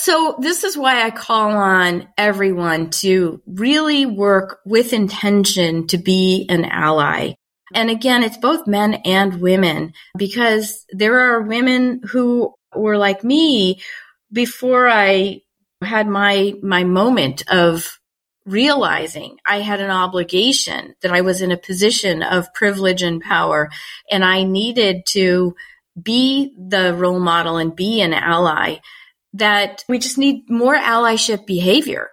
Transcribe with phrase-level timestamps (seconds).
[0.00, 6.46] So this is why I call on everyone to really work with intention to be
[6.48, 7.34] an ally.
[7.74, 13.82] And again, it's both men and women because there are women who were like me
[14.32, 15.42] before I
[15.82, 17.98] had my, my moment of
[18.46, 23.68] realizing I had an obligation that I was in a position of privilege and power
[24.10, 25.54] and I needed to
[26.02, 28.78] be the role model and be an ally
[29.34, 32.10] that we just need more allyship behavior.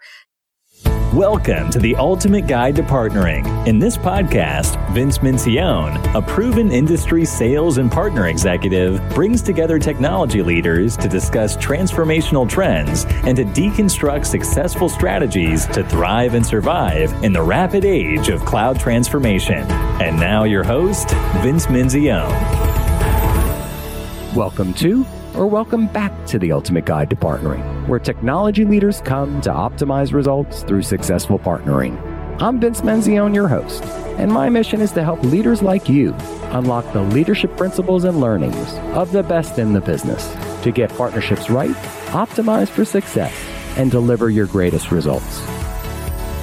[1.13, 3.65] Welcome to the Ultimate Guide to Partnering.
[3.65, 10.43] In this podcast, Vince Menzione, a proven industry sales and partner executive, brings together technology
[10.43, 17.33] leaders to discuss transformational trends and to deconstruct successful strategies to thrive and survive in
[17.33, 19.63] the rapid age of cloud transformation.
[20.01, 21.09] And now, your host,
[21.41, 22.29] Vince Menzione.
[24.35, 25.03] Welcome to
[25.37, 30.11] or welcome back to the Ultimate Guide to Partnering, where technology leaders come to optimize
[30.11, 31.95] results through successful partnering.
[32.41, 33.83] I'm Vince Menzione, your host,
[34.17, 36.15] and my mission is to help leaders like you
[36.49, 41.51] unlock the leadership principles and learnings of the best in the business to get partnerships
[41.51, 41.75] right,
[42.07, 43.35] optimize for success,
[43.77, 45.41] and deliver your greatest results.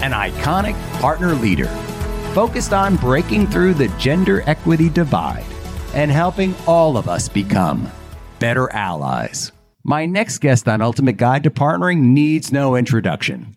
[0.03, 1.69] An iconic partner leader
[2.33, 5.45] focused on breaking through the gender equity divide
[5.95, 7.91] and helping all of us become
[8.45, 9.53] better allies.
[9.84, 13.56] My next guest on Ultimate Guide to Partnering needs no introduction.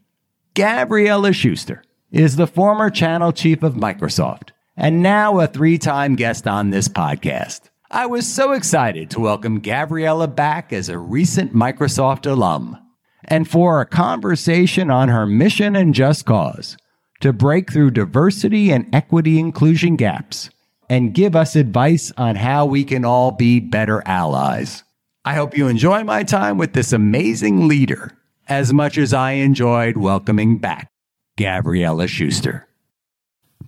[0.56, 6.48] Gavriella Schuster is the former channel chief of Microsoft and now a three time guest
[6.48, 7.64] on this podcast.
[7.92, 12.78] I was so excited to welcome Gavriella back as a recent Microsoft alum
[13.26, 16.78] and for a conversation on her mission and just cause
[17.20, 20.50] to break through diversity and equity inclusion gaps
[20.90, 24.84] and give us advice on how we can all be better allies.
[25.26, 29.98] I hope you enjoy my time with this amazing leader as much as I enjoyed
[29.98, 30.90] welcoming back
[31.38, 32.68] Gavriella Schuster.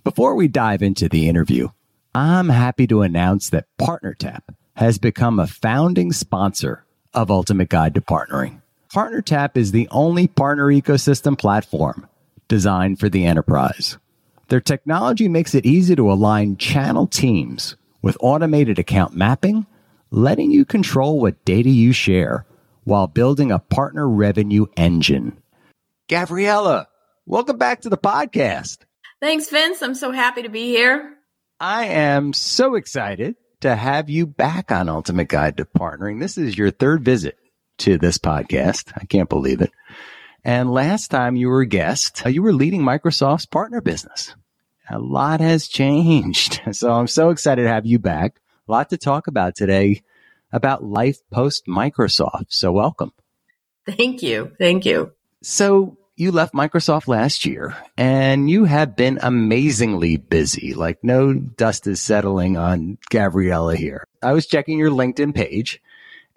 [0.02, 1.68] Before we dive into the interview,
[2.14, 4.40] I'm happy to announce that PartnerTap
[4.76, 8.62] has become a founding sponsor of Ultimate Guide to Partnering.
[8.92, 12.08] PartnerTap is the only partner ecosystem platform
[12.48, 13.98] designed for the enterprise.
[14.50, 19.64] Their technology makes it easy to align channel teams with automated account mapping,
[20.10, 22.46] letting you control what data you share
[22.82, 25.40] while building a partner revenue engine.
[26.08, 26.86] Gavriella,
[27.26, 28.78] welcome back to the podcast.
[29.20, 29.82] Thanks, Vince.
[29.82, 31.14] I'm so happy to be here.
[31.60, 36.18] I am so excited to have you back on Ultimate Guide to Partnering.
[36.18, 37.38] This is your third visit
[37.78, 38.90] to this podcast.
[38.96, 39.70] I can't believe it.
[40.42, 44.34] And last time you were a guest, uh, you were leading Microsoft's partner business.
[44.90, 46.60] A lot has changed.
[46.72, 48.40] So I'm so excited to have you back.
[48.68, 50.02] A lot to talk about today
[50.52, 52.46] about life post Microsoft.
[52.48, 53.12] So welcome.
[53.86, 54.52] Thank you.
[54.58, 55.12] Thank you.
[55.42, 60.74] So you left Microsoft last year and you have been amazingly busy.
[60.74, 64.04] Like no dust is settling on Gavriella here.
[64.22, 65.80] I was checking your LinkedIn page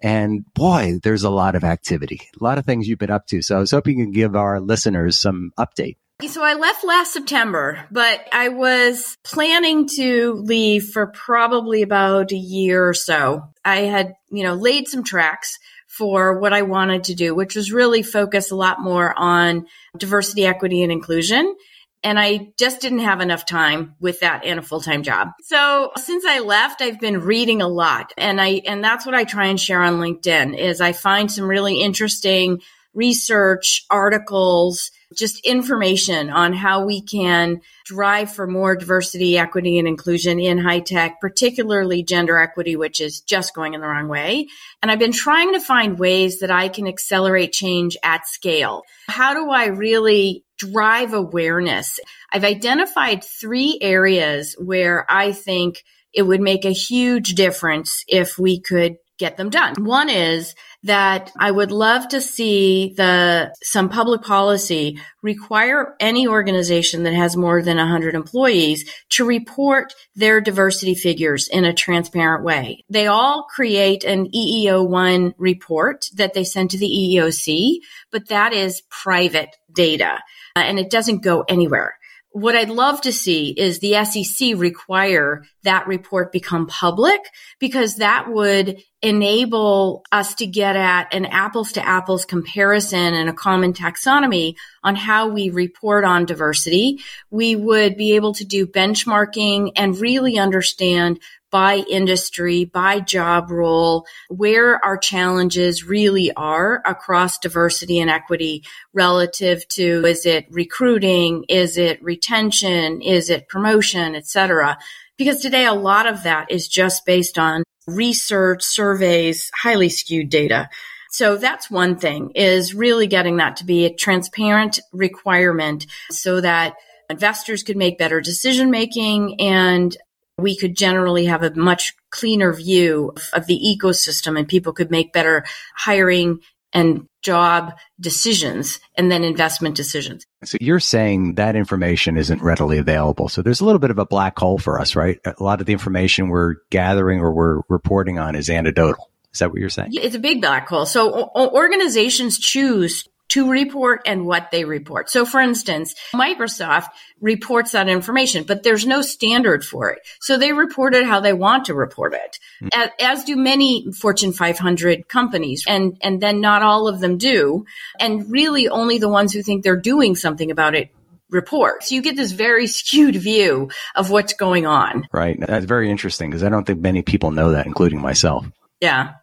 [0.00, 3.42] and boy, there's a lot of activity, a lot of things you've been up to.
[3.42, 5.96] So I was hoping you can give our listeners some update.
[6.22, 12.36] So I left last September, but I was planning to leave for probably about a
[12.36, 13.48] year or so.
[13.64, 15.58] I had, you know, laid some tracks
[15.88, 19.66] for what I wanted to do, which was really focus a lot more on
[19.96, 21.54] diversity, equity, and inclusion.
[22.02, 25.30] And I just didn't have enough time with that and a full-time job.
[25.42, 29.24] So since I left, I've been reading a lot and I, and that's what I
[29.24, 32.60] try and share on LinkedIn is I find some really interesting
[32.94, 40.40] research articles, just information on how we can drive for more diversity, equity, and inclusion
[40.40, 44.48] in high tech, particularly gender equity, which is just going in the wrong way.
[44.82, 48.82] And I've been trying to find ways that I can accelerate change at scale.
[49.08, 52.00] How do I really drive awareness?
[52.32, 58.60] I've identified three areas where I think it would make a huge difference if we
[58.60, 59.84] could get them done.
[59.84, 67.04] One is that I would love to see the some public policy require any organization
[67.04, 72.84] that has more than 100 employees to report their diversity figures in a transparent way.
[72.90, 77.78] They all create an EEO1 report that they send to the EEOC,
[78.10, 80.18] but that is private data
[80.54, 81.96] uh, and it doesn't go anywhere
[82.34, 87.20] what I'd love to see is the SEC require that report become public
[87.60, 93.32] because that would enable us to get at an apples to apples comparison and a
[93.32, 96.98] common taxonomy on how we report on diversity.
[97.30, 101.20] We would be able to do benchmarking and really understand
[101.54, 109.64] by industry, by job role, where our challenges really are across diversity and equity relative
[109.68, 114.76] to is it recruiting, is it retention, is it promotion, et cetera.
[115.16, 120.68] Because today a lot of that is just based on research, surveys, highly skewed data.
[121.12, 126.74] So that's one thing is really getting that to be a transparent requirement so that
[127.08, 129.96] investors could make better decision making and
[130.38, 135.12] we could generally have a much cleaner view of the ecosystem and people could make
[135.12, 135.44] better
[135.76, 136.40] hiring
[136.72, 140.24] and job decisions and then investment decisions.
[140.44, 143.28] So you're saying that information isn't readily available.
[143.28, 145.18] So there's a little bit of a black hole for us, right?
[145.24, 149.08] A lot of the information we're gathering or we're reporting on is anecdotal.
[149.32, 149.90] Is that what you're saying?
[149.92, 150.84] It's a big black hole.
[150.84, 155.10] So organizations choose to report and what they report.
[155.10, 156.88] So for instance, Microsoft
[157.20, 160.00] reports that information, but there's no standard for it.
[160.20, 162.68] So they report it how they want to report it, mm-hmm.
[162.72, 165.64] as, as, do many Fortune 500 companies.
[165.66, 167.64] And, and then not all of them do.
[167.98, 170.90] And really only the ones who think they're doing something about it
[171.30, 171.82] report.
[171.84, 175.06] So you get this very skewed view of what's going on.
[175.12, 175.38] Right.
[175.40, 178.46] That's very interesting because I don't think many people know that, including myself.
[178.80, 179.14] Yeah.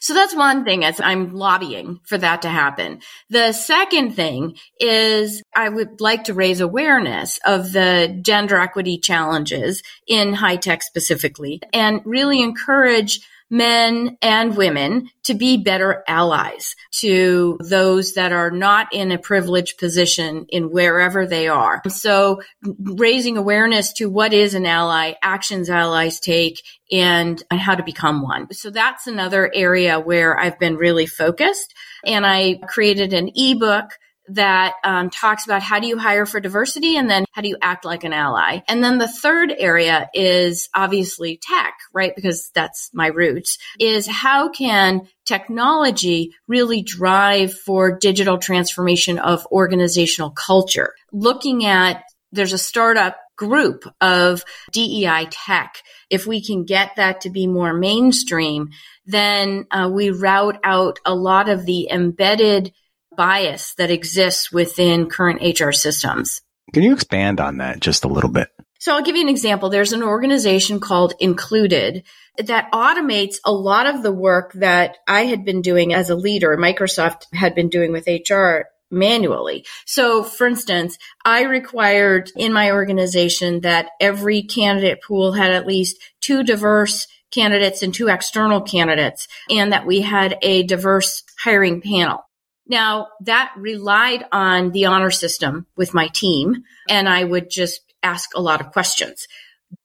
[0.00, 3.00] So that's one thing as I'm lobbying for that to happen.
[3.28, 9.82] The second thing is I would like to raise awareness of the gender equity challenges
[10.06, 17.58] in high tech specifically and really encourage men and women to be better allies to
[17.60, 21.82] those that are not in a privileged position in wherever they are.
[21.88, 22.40] So
[22.78, 26.62] raising awareness to what is an ally, actions allies take,
[26.92, 28.52] and how to become one.
[28.52, 31.74] So that's another area where I've been really focused.
[32.04, 33.90] And I created an ebook
[34.28, 37.56] that um, talks about how do you hire for diversity and then how do you
[37.60, 38.60] act like an ally.
[38.68, 42.14] And then the third area is obviously tech, right?
[42.14, 50.30] Because that's my roots is how can technology really drive for digital transformation of organizational
[50.30, 50.94] culture?
[51.12, 55.76] Looking at there's a startup group of DEI tech.
[56.10, 58.68] If we can get that to be more mainstream,
[59.06, 62.72] then uh, we route out a lot of the embedded
[63.16, 66.42] bias that exists within current HR systems.
[66.72, 68.48] Can you expand on that just a little bit?
[68.78, 69.68] So I'll give you an example.
[69.68, 72.04] There's an organization called Included
[72.38, 76.56] that automates a lot of the work that I had been doing as a leader,
[76.56, 79.66] Microsoft had been doing with HR manually.
[79.84, 85.98] So for instance, I required in my organization that every candidate pool had at least
[86.20, 92.24] two diverse candidates and two external candidates and that we had a diverse hiring panel.
[92.66, 98.30] Now that relied on the honor system with my team and I would just ask
[98.34, 99.26] a lot of questions.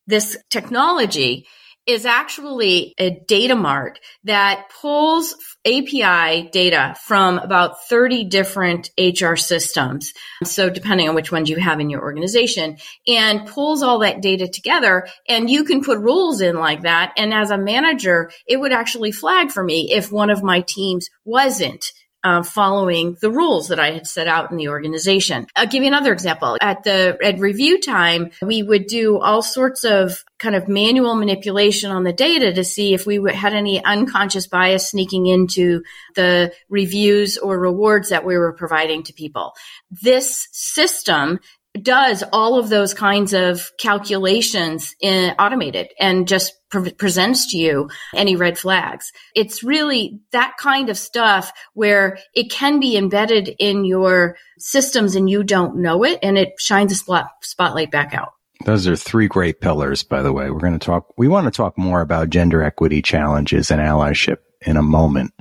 [0.07, 1.47] This technology
[1.85, 5.35] is actually a data mart that pulls
[5.65, 10.13] API data from about 30 different HR systems.
[10.43, 14.47] So depending on which ones you have in your organization and pulls all that data
[14.47, 17.13] together and you can put rules in like that.
[17.17, 21.09] And as a manager, it would actually flag for me if one of my teams
[21.23, 21.85] wasn't
[22.25, 25.45] uh, following the rules that I had set out in the organization.
[25.55, 26.57] I'll give you another example.
[26.59, 31.91] At the at review time, we would do all sorts of kind of manual manipulation
[31.91, 35.83] on the data to see if we had any unconscious bias sneaking into
[36.15, 39.53] the reviews or rewards that we were providing to people.
[39.91, 41.39] This system
[41.83, 47.89] does all of those kinds of calculations in automated and just pre- presents to you
[48.13, 49.11] any red flags.
[49.35, 55.29] It's really that kind of stuff where it can be embedded in your systems and
[55.29, 58.33] you don't know it and it shines a spot, spotlight back out.
[58.65, 60.49] Those are three great pillars, by the way.
[60.49, 64.37] We're going to talk, we want to talk more about gender equity challenges and allyship
[64.61, 65.33] in a moment.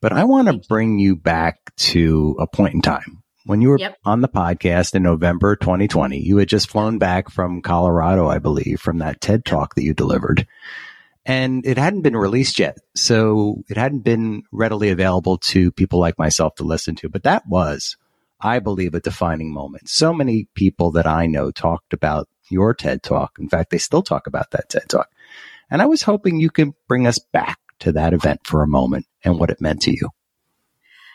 [0.00, 3.78] But I want to bring you back to a point in time when you were
[3.78, 3.98] yep.
[4.04, 8.80] on the podcast in November 2020, you had just flown back from Colorado, I believe,
[8.80, 10.46] from that TED talk that you delivered.
[11.24, 12.78] And it hadn't been released yet.
[12.94, 17.08] So it hadn't been readily available to people like myself to listen to.
[17.08, 17.96] But that was,
[18.40, 19.88] I believe, a defining moment.
[19.88, 23.38] So many people that I know talked about your TED talk.
[23.38, 25.08] In fact, they still talk about that TED talk.
[25.70, 29.06] And I was hoping you could bring us back to that event for a moment
[29.24, 30.10] and what it meant to you.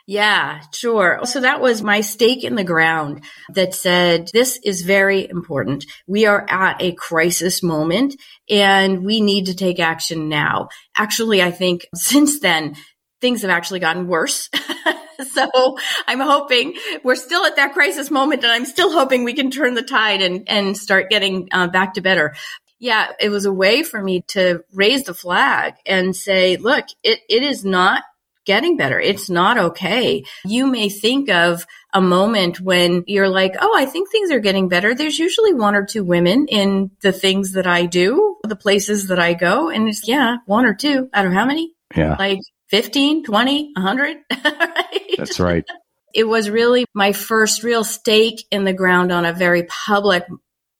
[0.10, 1.20] Yeah, sure.
[1.26, 5.86] So that was my stake in the ground that said, this is very important.
[6.08, 8.16] We are at a crisis moment
[8.50, 10.70] and we need to take action now.
[10.98, 12.76] Actually, I think since then,
[13.20, 14.50] things have actually gotten worse.
[15.34, 19.52] so I'm hoping we're still at that crisis moment and I'm still hoping we can
[19.52, 22.34] turn the tide and, and start getting uh, back to better.
[22.80, 27.20] Yeah, it was a way for me to raise the flag and say, look, it,
[27.28, 28.04] it is not
[28.48, 29.00] getting better.
[29.00, 30.24] It's not okay.
[30.46, 34.70] You may think of a moment when you're like, oh, I think things are getting
[34.70, 34.96] better.
[34.96, 39.20] There's usually one or two women in the things that I do, the places that
[39.20, 39.70] I go.
[39.70, 41.74] And it's, yeah, one or two out of how many?
[41.96, 42.16] Yeah.
[42.18, 42.40] Like
[42.70, 44.18] 15, 20, 100.
[45.18, 45.66] That's right.
[46.14, 50.24] It was really my first real stake in the ground on a very public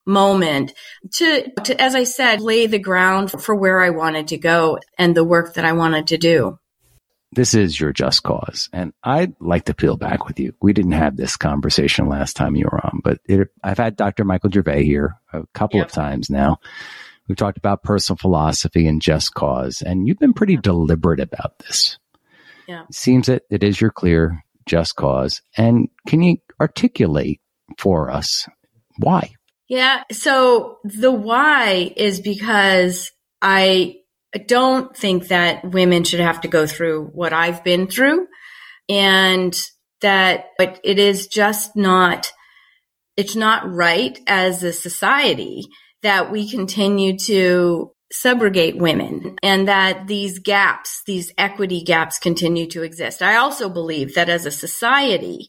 [0.06, 0.72] moment
[1.16, 5.14] to, to, as I said, lay the ground for where I wanted to go and
[5.14, 6.58] the work that I wanted to do
[7.32, 8.68] this is your just cause.
[8.72, 10.54] And I'd like to peel back with you.
[10.62, 14.24] We didn't have this conversation last time you were on, but it, I've had Dr.
[14.24, 15.86] Michael Gervais here a couple yep.
[15.88, 16.58] of times now.
[17.28, 21.98] We've talked about personal philosophy and just cause, and you've been pretty deliberate about this.
[22.66, 22.84] Yeah.
[22.88, 25.42] It seems that it is your clear just cause.
[25.56, 27.40] And can you articulate
[27.76, 28.48] for us
[28.96, 29.34] why?
[29.68, 30.04] Yeah.
[30.10, 33.96] So the why is because I
[34.38, 38.28] I don't think that women should have to go through what I've been through
[38.88, 39.52] and
[40.00, 42.30] that but it is just not
[43.16, 45.64] it's not right as a society
[46.04, 52.84] that we continue to subrogate women and that these gaps, these equity gaps continue to
[52.84, 53.20] exist.
[53.20, 55.48] I also believe that as a society,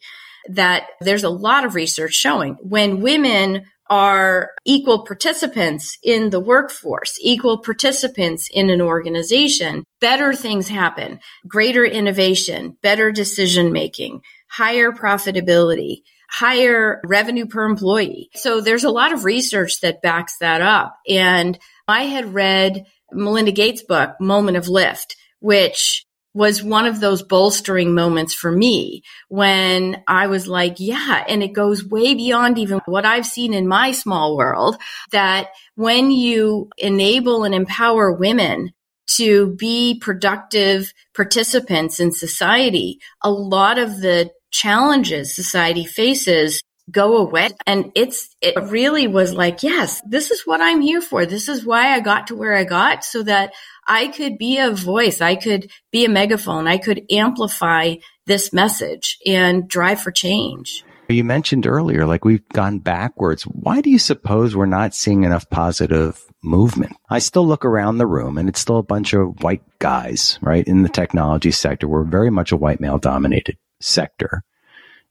[0.50, 7.18] that there's a lot of research showing when women are equal participants in the workforce,
[7.22, 16.02] equal participants in an organization, better things happen, greater innovation, better decision making, higher profitability,
[16.30, 18.30] higher revenue per employee.
[18.36, 20.96] So there's a lot of research that backs that up.
[21.08, 27.24] And I had read Melinda Gates' book, Moment of Lift, which was one of those
[27.24, 32.82] bolstering moments for me when I was like, yeah, and it goes way beyond even
[32.86, 34.78] what I've seen in my small world
[35.12, 38.72] that when you enable and empower women
[39.16, 47.50] to be productive participants in society, a lot of the challenges society faces go away.
[47.66, 51.26] And it's, it really was like, yes, this is what I'm here for.
[51.26, 53.54] This is why I got to where I got so that
[53.88, 55.22] I could be a voice.
[55.22, 56.68] I could be a megaphone.
[56.68, 60.84] I could amplify this message and drive for change.
[61.10, 63.42] You mentioned earlier, like we've gone backwards.
[63.44, 66.96] Why do you suppose we're not seeing enough positive movement?
[67.10, 70.68] I still look around the room and it's still a bunch of white guys, right?
[70.68, 71.88] In the technology sector.
[71.88, 74.44] We're very much a white male dominated sector.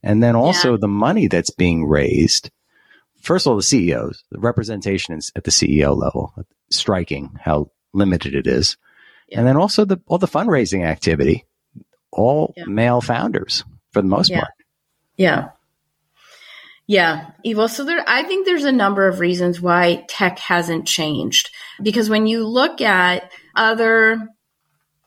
[0.02, 0.78] And then also yeah.
[0.80, 2.50] the money that's being raised.
[3.20, 6.34] First of all, the CEOs, the representation at the CEO level,
[6.70, 8.76] striking how limited it is.
[9.28, 9.38] Yeah.
[9.38, 11.44] And then also the, all the fundraising activity,
[12.12, 12.64] all yeah.
[12.66, 14.52] male founders for the most part.
[15.16, 15.50] Yeah.
[16.86, 17.68] Yeah, Evo.
[17.68, 21.50] So there, I think there's a number of reasons why tech hasn't changed.
[21.82, 24.26] Because when you look at other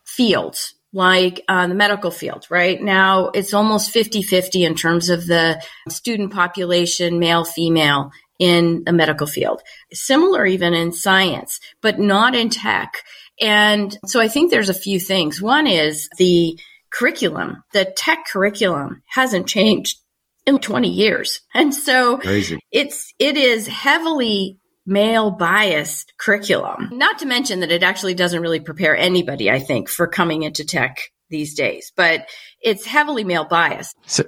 [0.04, 2.80] fields, like uh, the medical field, right?
[2.80, 8.92] Now it's almost 50 50 in terms of the student population, male, female in the
[8.92, 9.62] medical field.
[9.92, 13.02] Similar even in science, but not in tech.
[13.40, 15.40] And so I think there's a few things.
[15.40, 16.58] One is the
[16.92, 19.98] curriculum, the tech curriculum hasn't changed
[20.44, 21.40] in 20 years.
[21.54, 22.58] And so Crazy.
[22.70, 26.90] it's, it is heavily male biased curriculum.
[26.92, 30.64] Not to mention that it actually doesn't really prepare anybody, I think, for coming into
[30.64, 30.98] tech
[31.30, 32.28] these days, but
[32.60, 33.96] it's heavily male biased.
[34.06, 34.24] So,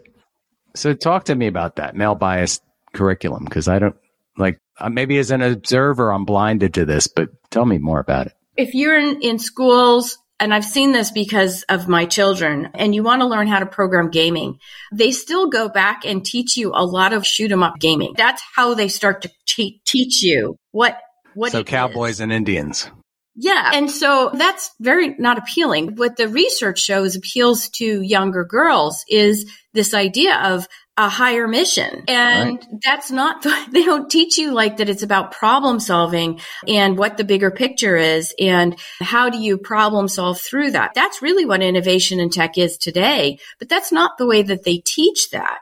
[0.75, 2.63] so talk to me about that male biased
[2.95, 3.97] curriculum because I don't
[4.37, 8.27] like uh, maybe as an observer, I'm blinded to this, but tell me more about
[8.27, 8.33] it.
[8.57, 13.03] If you're in, in schools, and I've seen this because of my children, and you
[13.03, 14.59] want to learn how to program gaming,
[14.93, 18.15] they still go back and teach you a lot of shoot 'em up gaming.
[18.17, 20.99] That's how they start to te- teach you what
[21.35, 21.53] what.
[21.53, 22.21] So cowboys is.
[22.21, 22.91] and Indians.
[23.37, 23.73] Yeah.
[23.75, 25.97] And so that's very not appealing.
[25.97, 32.05] What the research shows appeals to younger girls is this idea of a higher mission.
[32.07, 32.81] And right.
[32.85, 37.25] that's not, they don't teach you like that it's about problem solving and what the
[37.25, 40.93] bigger picture is and how do you problem solve through that.
[40.95, 44.79] That's really what innovation in tech is today, but that's not the way that they
[44.79, 45.59] teach that.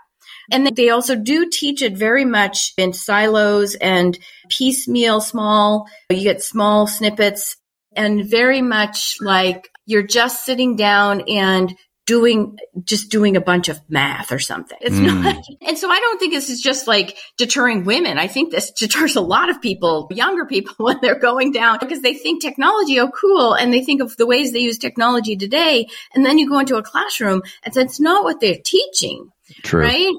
[0.51, 5.87] And they also do teach it very much in silos and piecemeal small.
[6.11, 7.57] You get small snippets
[7.95, 11.75] and very much like you're just sitting down and
[12.07, 14.79] doing just doing a bunch of math or something.
[14.81, 15.23] It's mm.
[15.23, 15.45] not.
[15.63, 18.19] And so I don't think this is just like deterring women.
[18.19, 22.01] I think this deters a lot of people, younger people when they're going down because
[22.01, 23.55] they think technology, oh cool.
[23.55, 25.87] And they think of the ways they use technology today.
[26.15, 29.31] And then you go into a classroom and that's not what they're teaching.
[29.63, 29.83] True.
[29.83, 30.15] Right.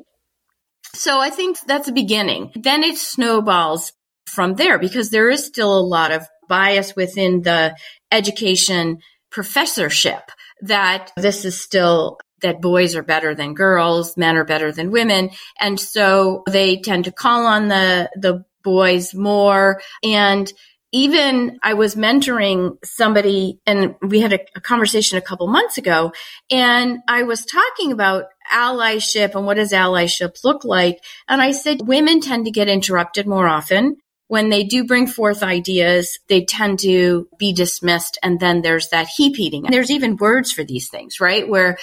[0.95, 2.51] So I think that's a beginning.
[2.55, 3.93] Then it snowballs
[4.27, 7.75] from there because there is still a lot of bias within the
[8.11, 8.99] education
[9.29, 10.31] professorship
[10.63, 15.29] that this is still that boys are better than girls, men are better than women.
[15.59, 19.81] And so they tend to call on the, the boys more.
[20.03, 20.51] And
[20.91, 26.11] even I was mentoring somebody and we had a, a, conversation a couple months ago
[26.51, 31.03] and I was talking about allyship and what does allyship look like.
[31.27, 35.43] And I said women tend to get interrupted more often when they do bring forth
[35.43, 38.17] ideas, they tend to be dismissed.
[38.23, 39.65] And then there's that hepeating.
[39.65, 41.47] And there's even words for these things, right?
[41.47, 41.77] Where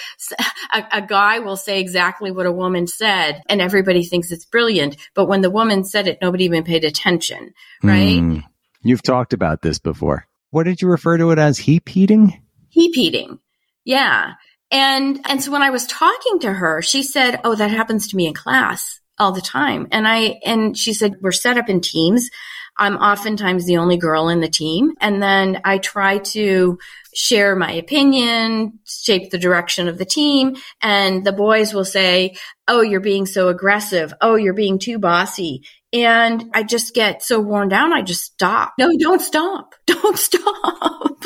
[0.73, 4.97] a, a, guy will say exactly what a woman said and everybody thinks it's brilliant.
[5.13, 8.19] But when the woman said it, nobody even paid attention, right?
[8.19, 8.43] Mm,
[8.83, 10.25] you've talked about this before.
[10.49, 11.57] What did you refer to it as?
[11.57, 12.41] Heap eating?
[12.69, 13.39] Hepeating.
[13.85, 14.33] Yeah.
[14.71, 18.15] And, and so when I was talking to her, she said, Oh, that happens to
[18.15, 19.87] me in class all the time.
[19.91, 22.29] And I, and she said, we're set up in teams.
[22.77, 24.93] I'm oftentimes the only girl in the team.
[24.99, 26.79] And then I try to
[27.13, 30.55] share my opinion, shape the direction of the team.
[30.81, 32.35] And the boys will say,
[32.67, 34.13] Oh, you're being so aggressive.
[34.19, 35.61] Oh, you're being too bossy.
[35.93, 37.93] And I just get so worn down.
[37.93, 38.73] I just stop.
[38.79, 39.75] No, don't stop.
[39.85, 41.25] Don't stop.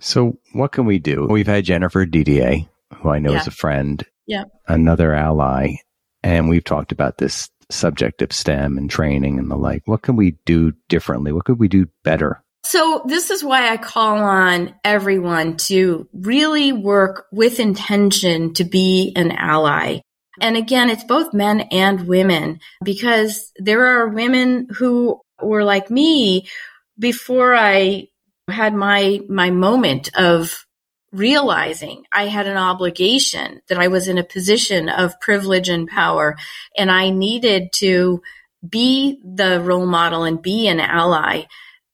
[0.00, 1.26] so what can we do?
[1.28, 3.40] We've had Jennifer DDA, who I know yeah.
[3.40, 4.02] is a friend.
[4.26, 4.44] Yeah.
[4.66, 5.74] Another ally.
[6.22, 9.82] And we've talked about this subject of STEM and training and the like.
[9.86, 11.32] What can we do differently?
[11.32, 12.42] What could we do better?
[12.62, 19.12] So this is why I call on everyone to really work with intention to be
[19.16, 20.00] an ally.
[20.40, 26.48] And again, it's both men and women because there are women who were like me
[26.98, 28.08] before I
[28.48, 30.66] had my, my moment of
[31.12, 36.36] realizing I had an obligation that I was in a position of privilege and power
[36.76, 38.22] and I needed to
[38.68, 41.44] be the role model and be an ally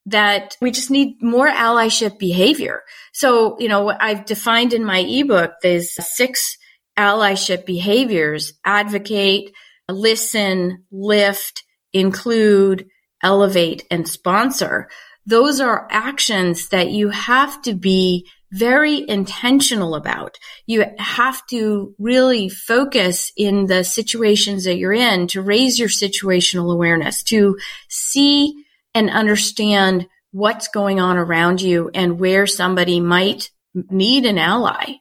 [0.07, 2.83] that we just need more allyship behavior.
[3.13, 6.57] So, you know, I've defined in my ebook, there's six
[6.97, 9.53] allyship behaviors, advocate,
[9.91, 12.87] listen, lift, include,
[13.23, 14.89] elevate, and sponsor.
[15.27, 20.39] Those are actions that you have to be very intentional about.
[20.67, 26.73] You have to really focus in the situations that you're in to raise your situational
[26.73, 28.55] awareness, to see
[28.95, 34.95] and understand what's going on around you and where somebody might need an ally.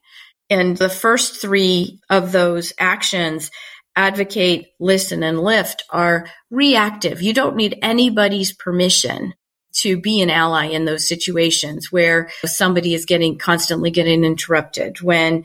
[0.49, 3.51] And the first three of those actions,
[3.95, 7.21] advocate, listen, and lift are reactive.
[7.21, 9.33] You don't need anybody's permission
[9.81, 15.43] to be an ally in those situations where somebody is getting constantly getting interrupted, when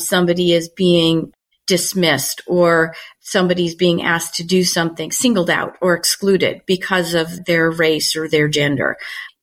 [0.00, 1.32] somebody is being
[1.66, 7.70] dismissed or somebody's being asked to do something singled out or excluded because of their
[7.70, 8.96] race or their gender.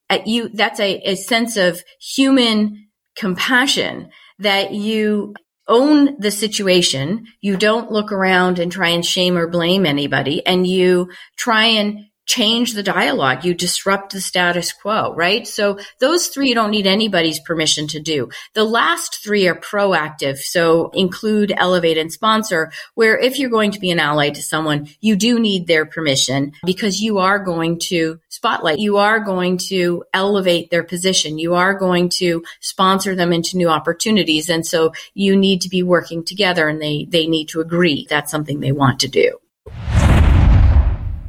[0.10, 5.36] At you, that's a, a sense of human compassion that you
[5.68, 7.26] own the situation.
[7.42, 12.06] You don't look around and try and shame or blame anybody and you try and
[12.26, 13.46] change the dialogue.
[13.46, 15.48] You disrupt the status quo, right?
[15.48, 18.30] So those three you don't need anybody's permission to do.
[18.54, 20.38] The last three are proactive.
[20.38, 24.88] So include, elevate, and sponsor, where if you're going to be an ally to someone,
[25.02, 28.80] you do need their permission because you are going to spotlight.
[28.80, 31.40] You are going to elevate their position.
[31.40, 34.50] You are going to sponsor them into new opportunities.
[34.50, 38.32] And so you need to be working together and they, they need to agree that's
[38.32, 39.40] something they want to do.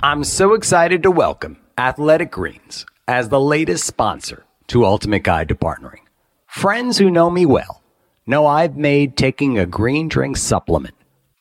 [0.06, 5.56] I'm so excited to welcome Athletic Greens as the latest sponsor to Ultimate Guide to
[5.56, 6.04] Partnering.
[6.46, 7.82] Friends who know me well
[8.24, 10.94] know I've made taking a green drink supplement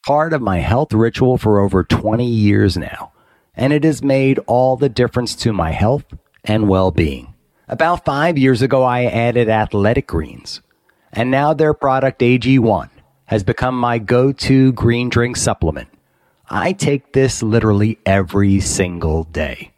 [0.03, 3.11] part of my health ritual for over 20 years now,
[3.53, 6.05] and it has made all the difference to my health
[6.43, 7.35] and well being.
[7.67, 10.61] About five years ago, I added Athletic Greens,
[11.13, 12.89] and now their product AG1
[13.25, 15.89] has become my go to green drink supplement
[16.49, 19.71] I take this literally every single day.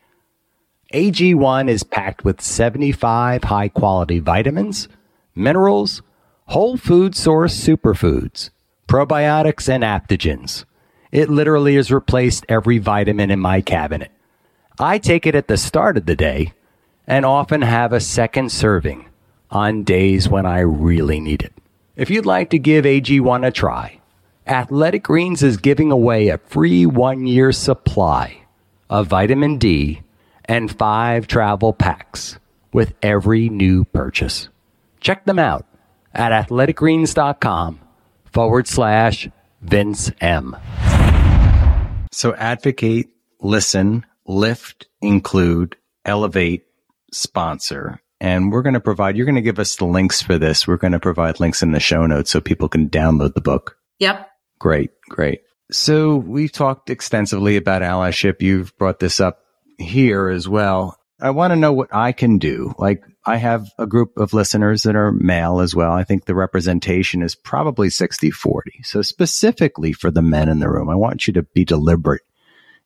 [0.93, 4.87] AG1 is packed with 75 high quality vitamins,
[5.35, 6.01] minerals,
[6.45, 8.49] whole food source superfoods,
[8.87, 10.65] probiotics, and adaptogens.
[11.11, 14.11] It literally has replaced every vitamin in my cabinet.
[14.79, 16.53] I take it at the start of the day
[17.05, 19.07] and often have a second serving
[19.49, 21.53] on days when I really need it.
[21.95, 23.99] If you'd like to give AG1 a try,
[24.47, 28.45] Athletic Greens is giving away a free one year supply
[28.89, 30.01] of vitamin D
[30.45, 32.39] and five travel packs
[32.71, 34.47] with every new purchase.
[35.01, 35.65] Check them out
[36.13, 37.79] at athleticgreens.com
[38.31, 39.27] forward slash
[39.61, 40.55] Vince M.
[42.11, 43.09] So advocate,
[43.41, 46.65] listen, lift, include, elevate,
[47.11, 48.01] sponsor.
[48.19, 50.67] And we're going to provide, you're going to give us the links for this.
[50.67, 53.77] We're going to provide links in the show notes so people can download the book.
[53.99, 54.29] Yep.
[54.59, 55.41] Great, great.
[55.71, 58.41] So we've talked extensively about allyship.
[58.41, 59.43] You've brought this up
[59.77, 60.97] here as well.
[61.19, 62.73] I want to know what I can do.
[62.77, 65.91] Like I have a group of listeners that are male as well.
[65.91, 68.83] I think the representation is probably 60 40.
[68.83, 72.21] So specifically for the men in the room, I want you to be deliberate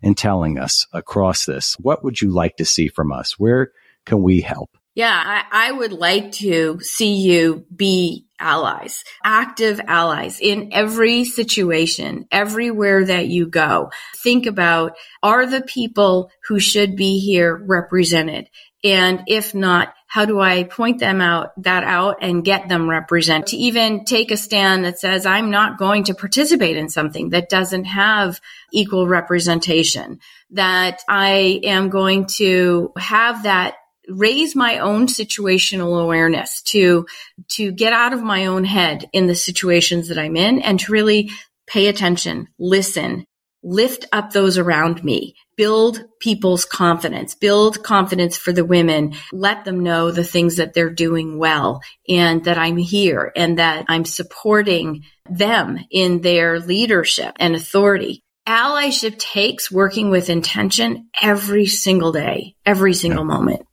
[0.01, 1.75] in telling us across this.
[1.79, 3.37] What would you like to see from us?
[3.37, 3.71] Where
[4.05, 4.77] can we help?
[4.93, 12.27] Yeah, I, I, would like to see you be allies, active allies in every situation,
[12.31, 13.91] everywhere that you go.
[14.17, 18.49] Think about are the people who should be here represented?
[18.83, 23.47] And if not, how do I point them out, that out and get them represented?
[23.47, 27.47] To even take a stand that says, I'm not going to participate in something that
[27.47, 28.41] doesn't have
[28.73, 33.75] equal representation, that I am going to have that
[34.07, 37.05] raise my own situational awareness to
[37.49, 40.91] to get out of my own head in the situations that I'm in and to
[40.91, 41.29] really
[41.67, 43.25] pay attention, listen,
[43.63, 49.81] lift up those around me, build people's confidence, build confidence for the women, let them
[49.81, 55.03] know the things that they're doing well and that I'm here and that I'm supporting
[55.29, 58.23] them in their leadership and authority.
[58.47, 63.33] Allyship takes working with intention every single day, every single yeah.
[63.35, 63.65] moment.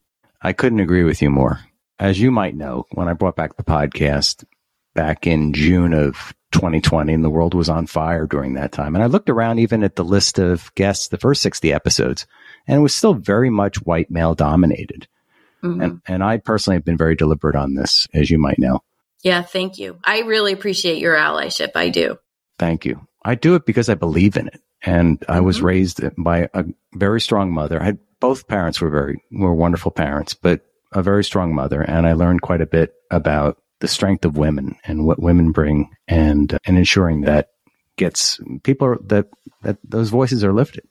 [0.42, 1.60] I couldn't agree with you more.
[1.98, 4.44] As you might know, when I brought back the podcast
[4.94, 8.94] back in June of 2020 and the world was on fire during that time.
[8.94, 12.26] And I looked around even at the list of guests, the first 60 episodes,
[12.66, 15.06] and it was still very much white male dominated.
[15.62, 15.80] Mm-hmm.
[15.80, 18.80] And, and I personally have been very deliberate on this, as you might know.
[19.22, 19.98] Yeah, thank you.
[20.04, 21.72] I really appreciate your allyship.
[21.74, 22.18] I do.
[22.58, 23.06] Thank you.
[23.24, 24.60] I do it because I believe in it.
[24.82, 25.66] And I was mm-hmm.
[25.66, 27.80] raised by a very strong mother.
[27.80, 32.06] I had both parents were very were wonderful parents, but a very strong mother, and
[32.06, 36.54] I learned quite a bit about the strength of women and what women bring, and
[36.54, 37.50] uh, and ensuring that
[37.96, 39.26] gets people that
[39.62, 40.86] that those voices are lifted.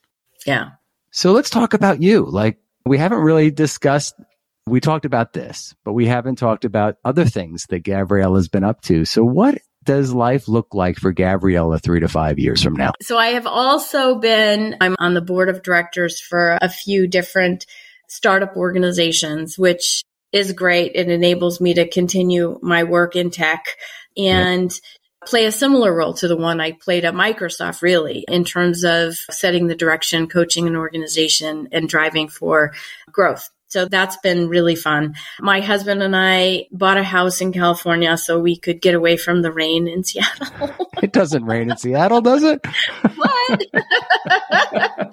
[0.45, 0.71] Yeah.
[1.11, 2.25] So let's talk about you.
[2.25, 4.15] Like we haven't really discussed.
[4.67, 8.65] We talked about this, but we haven't talked about other things that Gabrielle has been
[8.65, 9.05] up to.
[9.05, 12.91] So what does life look like for Gavriella three to five years from now?
[13.01, 17.65] So I have also been, I'm on the board of directors for a few different
[18.07, 20.91] startup organizations, which is great.
[20.93, 23.65] It enables me to continue my work in tech
[24.17, 25.29] and yep.
[25.29, 29.15] play a similar role to the one I played at Microsoft, really, in terms of
[29.31, 32.73] setting the direction, coaching an organization, and driving for
[33.11, 33.49] growth.
[33.69, 35.15] So that's been really fun.
[35.39, 39.41] My husband and I bought a house in California so we could get away from
[39.41, 40.73] the rain in Seattle.
[41.01, 42.65] it doesn't rain in Seattle, does it?
[43.15, 43.61] What?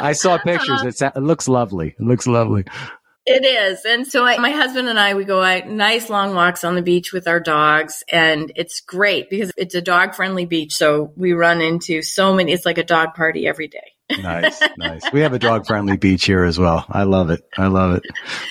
[0.00, 0.80] I saw pictures.
[0.80, 0.88] Uh-huh.
[0.88, 1.94] It's, it looks lovely.
[1.98, 2.64] It looks lovely.
[3.26, 3.84] It is.
[3.86, 6.82] And so I, my husband and I, we go out nice long walks on the
[6.82, 8.02] beach with our dogs.
[8.10, 10.74] And it's great because it's a dog friendly beach.
[10.74, 15.02] So we run into so many, it's like a dog party every day nice, nice.
[15.12, 16.84] We have a dog friendly beach here as well.
[16.88, 17.42] I love it.
[17.56, 18.02] I love it.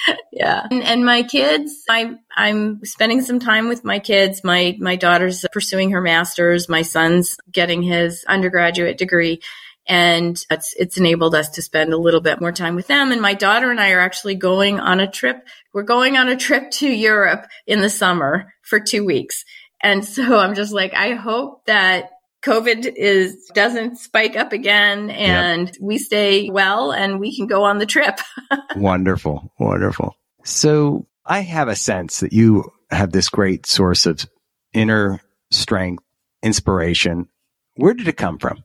[0.36, 0.66] Yeah.
[0.72, 4.44] And, and, my kids, I, I'm spending some time with my kids.
[4.44, 6.68] My, my daughter's pursuing her master's.
[6.68, 9.42] My son's getting his undergraduate degree.
[9.88, 13.12] And it's, it's enabled us to spend a little bit more time with them.
[13.12, 15.48] And my daughter and I are actually going on a trip.
[15.72, 19.46] We're going on a trip to Europe in the summer for two weeks.
[19.84, 22.10] And so I'm just like, I hope that
[22.46, 25.78] COVID is doesn't spike up again and yep.
[25.80, 28.20] we stay well and we can go on the trip.
[28.76, 29.52] wonderful.
[29.60, 30.16] Wonderful.
[30.44, 34.26] So I have a sense that you have this great source of
[34.74, 36.04] inner strength,
[36.42, 37.30] inspiration.
[37.76, 38.64] Where did it come from?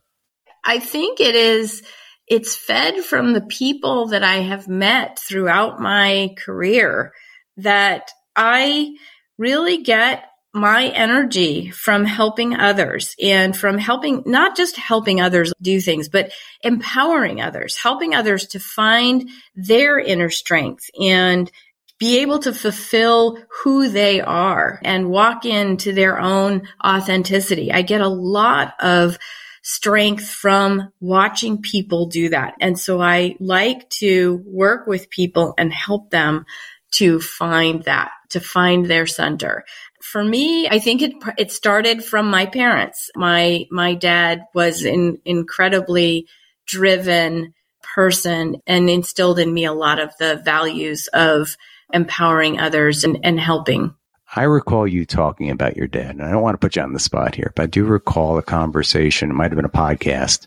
[0.65, 1.83] I think it is
[2.27, 7.13] it's fed from the people that I have met throughout my career
[7.57, 8.97] that I
[9.39, 15.81] really get my energy from helping others and from helping, not just helping others do
[15.81, 16.33] things, but
[16.63, 21.51] empowering others, helping others to find their inner strength and
[21.99, 27.73] be able to fulfill who they are and walk into their own authenticity.
[27.73, 29.19] I get a lot of
[29.63, 32.55] strength from watching people do that.
[32.61, 36.47] And so I like to work with people and help them
[36.93, 39.65] to find that, to find their center.
[40.03, 43.11] For me, I think it it started from my parents.
[43.17, 46.27] My my dad was an incredibly
[46.67, 47.55] driven
[47.95, 51.57] person and instilled in me a lot of the values of
[51.93, 53.95] empowering others and, and helping.
[54.37, 56.93] I recall you talking about your dad, and I don't want to put you on
[56.93, 60.47] the spot here, but I do recall a conversation, it might have been a podcast,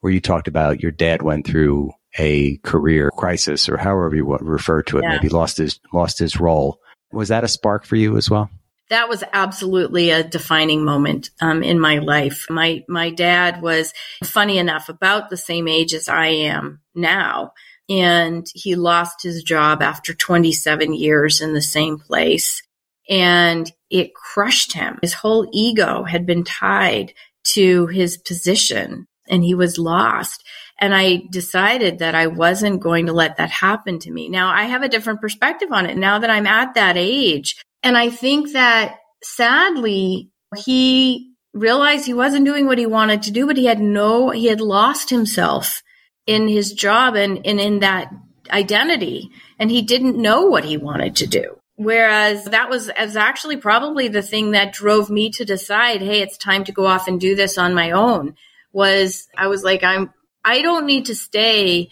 [0.00, 4.82] where you talked about your dad went through a career crisis or however you refer
[4.84, 5.16] to it, yeah.
[5.16, 6.80] maybe lost his lost his role.
[7.12, 8.50] Was that a spark for you as well?
[8.90, 12.46] That was absolutely a defining moment um, in my life.
[12.48, 13.92] My my dad was
[14.24, 17.52] funny enough about the same age as I am now,
[17.88, 22.62] and he lost his job after 27 years in the same place
[23.08, 24.98] and it crushed him.
[25.00, 27.14] His whole ego had been tied
[27.54, 30.44] to his position and he was lost.
[30.80, 34.28] And I decided that I wasn't going to let that happen to me.
[34.28, 37.56] Now I have a different perspective on it now that I'm at that age.
[37.82, 43.46] And I think that sadly, he realized he wasn't doing what he wanted to do,
[43.46, 45.82] but he had no, he had lost himself
[46.26, 48.10] in his job and, and in that
[48.50, 49.30] identity.
[49.58, 51.58] And he didn't know what he wanted to do.
[51.76, 56.36] Whereas that was as actually probably the thing that drove me to decide, hey, it's
[56.36, 58.34] time to go off and do this on my own.
[58.72, 60.12] Was I was like, I'm
[60.44, 61.90] I don't need to stay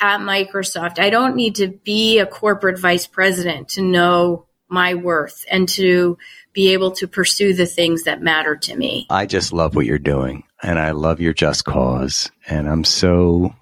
[0.00, 0.98] at Microsoft.
[0.98, 6.18] I don't need to be a corporate vice president to know my worth and to
[6.52, 9.06] be able to pursue the things that matter to me.
[9.10, 12.30] I just love what you're doing and I love your just cause.
[12.46, 13.54] And I'm so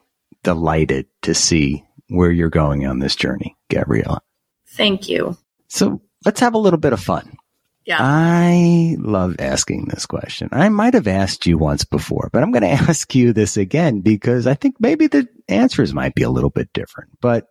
[0.42, 4.20] delighted to see where you're going on this journey, Gavriella.
[4.68, 5.36] Thank you.
[5.68, 7.36] So let's have a little bit of fun.
[7.84, 7.98] Yeah.
[8.00, 10.48] I love asking this question.
[10.50, 14.00] I might have asked you once before, but I'm going to ask you this again
[14.00, 17.10] because I think maybe the answers might be a little bit different.
[17.20, 17.46] But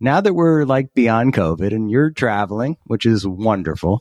[0.00, 4.00] now that we're like beyond COVID and you're traveling, which is wonderful,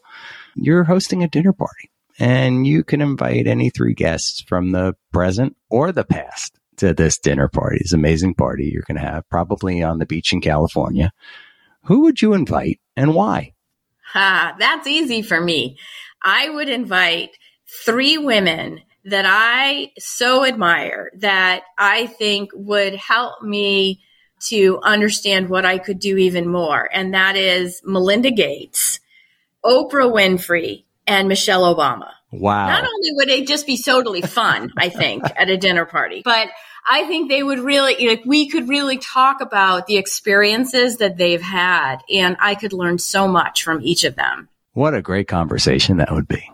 [0.56, 5.56] you're hosting a dinner party and you can invite any three guests from the present
[5.70, 9.82] or the past to this dinner party, this amazing party you're going to have probably
[9.82, 11.12] on the beach in California.
[11.84, 13.54] Who would you invite and why?
[14.14, 15.78] Ha, that's easy for me.
[16.24, 17.32] I would invite
[17.86, 24.02] three women that I so admire that I think would help me
[24.50, 26.90] to understand what I could do even more.
[26.94, 29.00] And that is Melinda Gates,
[29.66, 32.12] Oprah Winfrey, and Michelle Obama.
[32.32, 32.68] Wow.
[32.68, 36.50] Not only would it just be totally fun, I think, at a dinner party, but
[36.90, 41.42] I think they would really, like, we could really talk about the experiences that they've
[41.42, 44.48] had, and I could learn so much from each of them.
[44.74, 46.50] What a great conversation that would be.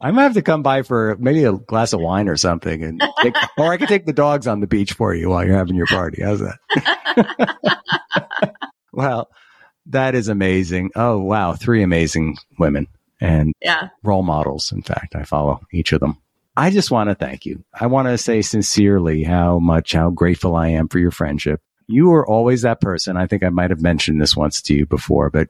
[0.00, 3.02] I might have to come by for maybe a glass of wine or something, and
[3.22, 5.76] take, or I could take the dogs on the beach for you while you're having
[5.76, 6.22] your party.
[6.22, 7.56] How's that?
[8.92, 9.28] well,
[9.86, 10.90] that is amazing.
[10.94, 12.88] Oh wow, three amazing women
[13.20, 13.88] and yeah.
[14.02, 14.72] role models.
[14.72, 16.18] In fact, I follow each of them.
[16.56, 17.64] I just want to thank you.
[17.72, 21.62] I want to say sincerely how much, how grateful I am for your friendship.
[21.86, 23.16] You were always that person.
[23.16, 25.48] I think I might have mentioned this once to you before, but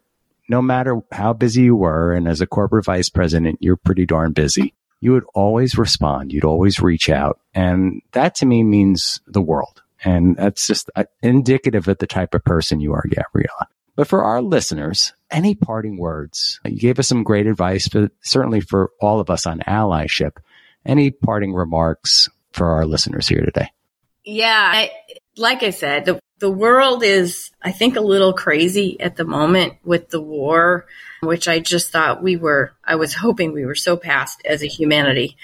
[0.53, 4.33] no matter how busy you were, and as a corporate vice president, you're pretty darn
[4.33, 4.75] busy.
[5.01, 6.31] You would always respond.
[6.31, 7.41] You'd always reach out.
[7.55, 9.83] And that to me means the world.
[10.05, 13.65] And that's just uh, indicative of the type of person you are, Gavriella.
[13.97, 16.61] But for our listeners, any parting words?
[16.67, 20.33] You gave us some great advice, but certainly for all of us on allyship.
[20.85, 23.71] Any parting remarks for our listeners here today?
[24.25, 24.91] Yeah, I,
[25.37, 29.75] like I said, the, the world is, I think, a little crazy at the moment
[29.85, 30.87] with the war,
[31.23, 34.69] which I just thought we were, I was hoping we were so past as a
[34.69, 35.37] humanity.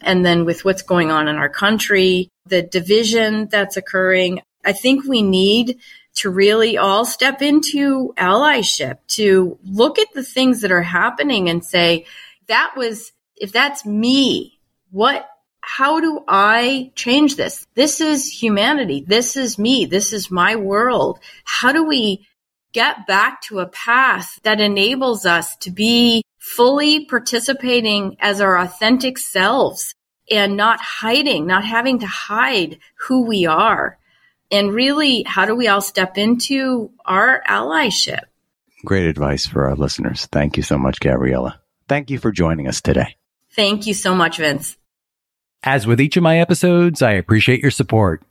[0.00, 5.04] And then with what's going on in our country, the division that's occurring, I think
[5.04, 5.78] we need
[6.16, 11.64] to really all step into allyship, to look at the things that are happening and
[11.64, 12.06] say,
[12.46, 14.58] that was, if that's me,
[14.90, 15.28] what
[15.68, 17.66] how do I change this?
[17.74, 19.04] This is humanity.
[19.04, 19.84] This is me.
[19.84, 21.18] This is my world.
[21.44, 22.24] How do we
[22.72, 29.18] get back to a path that enables us to be fully participating as our authentic
[29.18, 29.92] selves
[30.30, 33.98] and not hiding, not having to hide who we are?
[34.52, 38.22] And really, how do we all step into our allyship?
[38.84, 40.26] Great advice for our listeners.
[40.26, 41.58] Thank you so much, Gavriella.
[41.88, 43.16] Thank you for joining us today.
[43.50, 44.76] Thank you so much, Vince.
[45.62, 48.22] As with each of my episodes, I appreciate your support.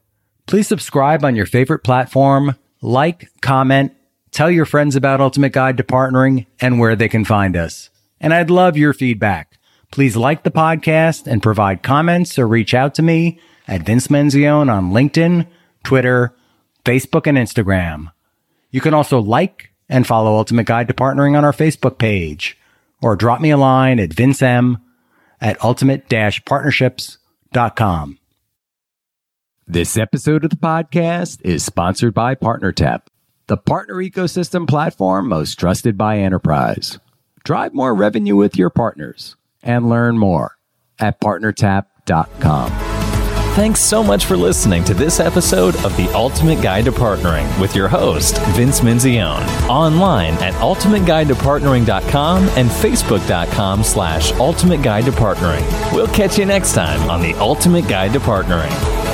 [0.47, 3.93] Please subscribe on your favorite platform, like, comment,
[4.31, 7.89] tell your friends about Ultimate Guide to Partnering and where they can find us.
[8.21, 9.57] And I'd love your feedback.
[9.91, 14.71] Please like the podcast and provide comments or reach out to me at Vince Menzione
[14.71, 15.47] on LinkedIn,
[15.83, 16.33] Twitter,
[16.83, 18.11] Facebook, and Instagram.
[18.71, 22.57] You can also like and follow Ultimate Guide to Partnering on our Facebook page.
[23.01, 24.81] or drop me a line at vincem
[25.41, 28.19] at ultimate-partnerships.com.
[29.67, 33.07] This episode of the podcast is sponsored by PartnerTap,
[33.47, 36.99] the partner ecosystem platform most trusted by enterprise.
[37.43, 40.57] Drive more revenue with your partners and learn more
[40.99, 42.94] at partnertap.com.
[43.55, 47.73] Thanks so much for listening to this episode of The Ultimate Guide to Partnering with
[47.73, 49.47] your host, Vince Menzione.
[49.69, 55.63] Online at ultimateguidetopartnering.com and facebook.com slash ultimate guide to partnering.
[55.93, 59.04] We'll catch you next time on The Ultimate Guide to Partnering.